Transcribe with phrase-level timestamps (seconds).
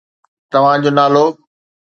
[0.51, 1.25] توهان جو نالو؟